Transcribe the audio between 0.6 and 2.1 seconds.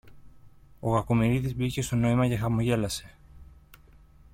Ο Κακομοιρίδης μπήκε στο